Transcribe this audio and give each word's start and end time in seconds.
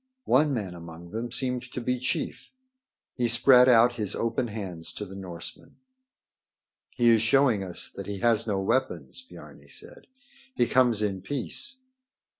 One 0.25 0.51
man 0.51 0.73
among 0.73 1.11
them 1.11 1.31
seemed 1.31 1.61
to 1.73 1.79
be 1.79 1.99
chief. 1.99 2.55
He 3.13 3.27
spread 3.27 3.69
out 3.69 3.97
his 3.97 4.15
open 4.15 4.47
hands 4.47 4.91
to 4.93 5.05
the 5.05 5.13
Norsemen. 5.13 5.75
"He 6.95 7.09
is 7.11 7.21
showing 7.21 7.61
us 7.63 7.87
that 7.89 8.07
he 8.07 8.17
has 8.17 8.47
no 8.47 8.59
weapons," 8.59 9.21
Biarni 9.21 9.67
said. 9.67 10.07
"He 10.55 10.65
comes 10.65 11.03
in 11.03 11.21
peace." 11.21 11.77